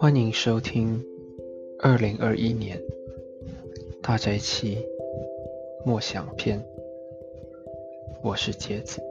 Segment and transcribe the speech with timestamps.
[0.00, 1.04] 欢迎收听
[1.78, 2.80] 二零二一年
[4.02, 4.78] 大斋期
[5.84, 6.64] 默想篇。
[8.22, 9.02] 我是杰子。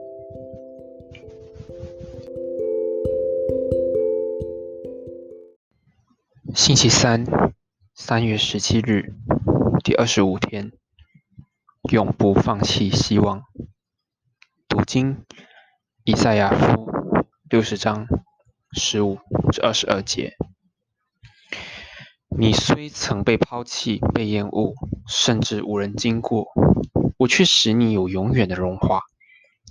[6.56, 7.24] 星期三，
[7.94, 9.14] 三月十七日，
[9.84, 10.72] 第二十五天，
[11.92, 13.44] 永不放弃希望。
[14.66, 15.24] 读经，
[16.02, 16.90] 以赛亚书
[17.48, 18.08] 六十章
[18.72, 19.18] 十五
[19.52, 20.34] 至二十二节。
[22.38, 24.74] 你虽曾被抛弃、被厌恶，
[25.06, 26.46] 甚至无人经过，
[27.18, 29.02] 我却使你有永远的荣华，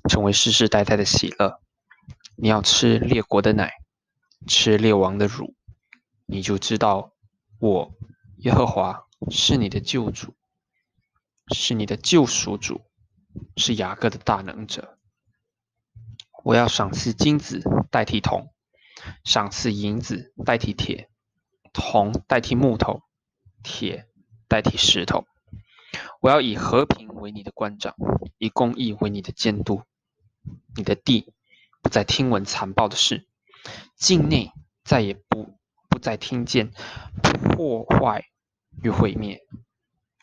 [0.10, 1.62] 成为世世代代的喜乐。
[2.36, 3.72] 你要吃列国的奶，
[4.46, 5.56] 吃列王的乳，
[6.26, 7.14] 你就知道
[7.60, 7.94] 我
[8.38, 10.36] 耶和华是你的救主，
[11.54, 12.82] 是你的救赎主，
[13.56, 14.98] 是雅各的大能者。
[16.44, 18.54] 我要赏赐金子代替铜，
[19.24, 21.10] 赏赐银子代替铁。
[21.74, 23.02] 铜代替木头，
[23.64, 24.08] 铁
[24.48, 25.26] 代替石头。
[26.22, 27.96] 我要以和平为你的官长，
[28.38, 29.84] 以公义为你的监督。
[30.76, 31.34] 你的地
[31.82, 33.28] 不再听闻残暴的事，
[33.96, 34.52] 境内
[34.84, 35.58] 再也不
[35.90, 36.72] 不再听见
[37.22, 38.26] 破坏
[38.82, 39.42] 与毁灭。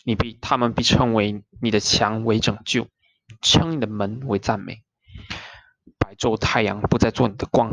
[0.04, 2.88] 你必他们必称为你的墙为拯救，
[3.42, 4.82] 称你的门为赞美。
[5.98, 7.72] 白昼太阳不再做你的光，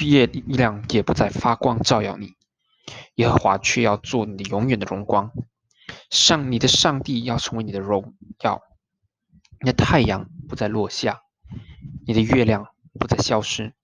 [0.00, 2.34] 夜亮也不再发光照耀你。
[3.14, 5.32] 耶和华却要做你永远的荣光，
[6.10, 8.62] 上你的上帝要成为你的荣耀，
[9.60, 11.22] 你的太阳不再落下，
[12.06, 13.74] 你的月亮不再消失，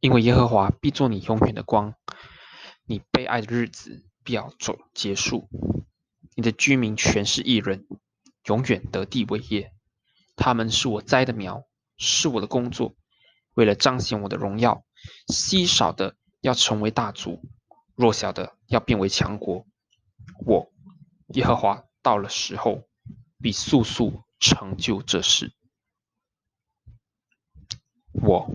[0.00, 1.94] 因为耶和华必做你永远的光，
[2.84, 5.48] 你被爱的日子必要走结束，
[6.34, 7.86] 你的居民全是异人，
[8.46, 9.72] 永远得地为业，
[10.36, 11.64] 他们是我栽的苗，
[11.96, 12.96] 是我的工作，
[13.54, 14.84] 为了彰显我的荣耀，
[15.28, 17.42] 稀少的要成为大族。
[17.94, 19.66] 弱小的要变为强国，
[20.44, 20.72] 我
[21.28, 22.88] 耶和华到了时候，
[23.40, 25.52] 必速速成就这事。
[28.12, 28.50] 我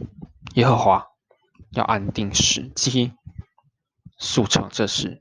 [0.55, 1.07] 耶和华
[1.71, 3.13] 要安定时机，
[4.17, 5.17] 速成这事。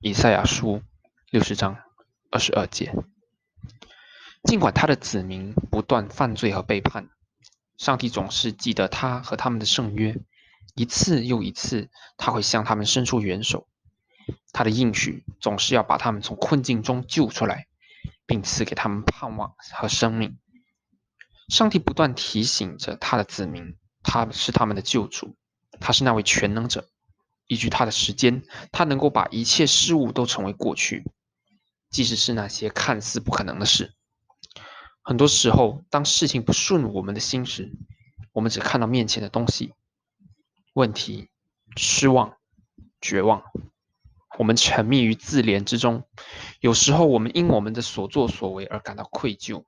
[0.00, 0.82] 以赛亚书
[1.30, 1.76] 六十章
[2.30, 2.94] 二十二节。
[4.44, 7.10] 尽管他的子民不断犯罪和背叛，
[7.76, 10.16] 上帝总是记得他和他们的圣约。
[10.74, 13.66] 一次又一次，他会向他们伸出援手。
[14.52, 17.66] 他的应许总是要把他们从困境中救出来，
[18.26, 20.38] 并赐给他们盼望和生命。
[21.48, 25.36] 上帝不断提醒着他的子民，他是他们的救主，
[25.80, 26.88] 他是那位全能者。
[27.48, 31.04] 依据他的时间，他能够把一切事物都成为过去，
[31.90, 33.92] 即使是那些看似不可能的事。
[35.02, 37.72] 很多时候，当事情不顺我们的心时，
[38.32, 39.74] 我们只看到面前的东西。
[40.72, 41.28] 问题、
[41.76, 42.36] 失望、
[43.00, 43.42] 绝望，
[44.38, 46.08] 我们沉迷于自怜之中。
[46.60, 49.64] 有时候，我们因我们的所作所为而感到愧疚。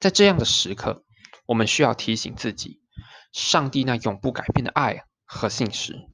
[0.00, 1.04] 在这样的时刻，
[1.44, 2.80] 我们需要提醒自己：
[3.32, 6.08] 上帝那永不改变的爱和信实。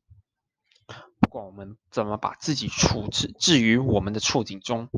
[1.20, 4.88] 不管我们怎么把自己处置置于我们的处境中，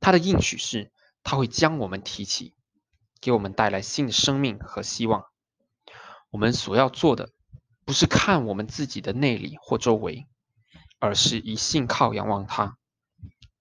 [0.00, 0.90] 他的应许是，
[1.22, 2.54] 他会将我们提起，
[3.20, 5.26] 给我们带来新的生命和希望。
[6.30, 7.30] 我们所要做的。
[7.92, 10.26] 不是看我们自己的内里或周围，
[10.98, 12.78] 而是以信靠仰望他。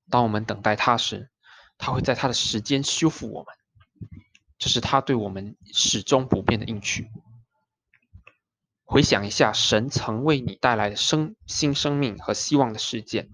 [0.09, 1.30] 当我们等待他时，
[1.78, 3.53] 他会在他的时间修复我们。
[4.58, 7.09] 这是他对我们始终不变的应许。
[8.86, 13.28] 回想一下神曾为你带来的生新生命和希望的事件，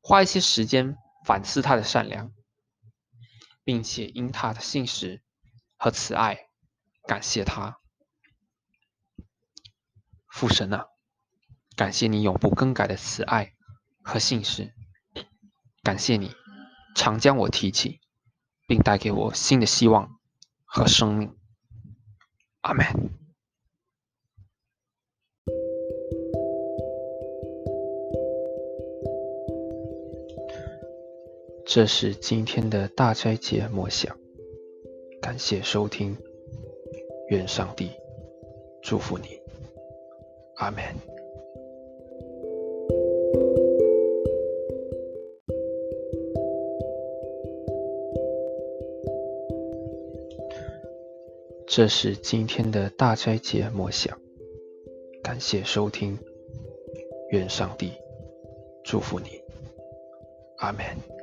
[0.00, 2.32] 花一些时间反思他的善良，
[3.64, 5.20] 并且因他的信实
[5.76, 6.46] 和慈爱
[7.06, 7.76] 感谢他。
[10.36, 10.88] 父神啊，
[11.76, 13.54] 感谢你永不更改的慈爱
[14.02, 14.74] 和信实，
[15.82, 16.30] 感谢你
[16.94, 18.00] 常将我提起，
[18.68, 20.20] 并带给我新的希望
[20.66, 21.34] 和生命。
[22.60, 22.84] 阿门。
[31.66, 34.14] 这是今天的大斋节默想，
[35.22, 36.14] 感谢收听，
[37.30, 37.90] 愿上帝
[38.82, 39.45] 祝福你。
[40.56, 40.82] 阿门。
[51.66, 54.18] 这是今天的大斋节默想，
[55.22, 56.18] 感谢收听，
[57.30, 57.92] 愿上帝
[58.82, 59.42] 祝福你。
[60.58, 61.15] 阿门。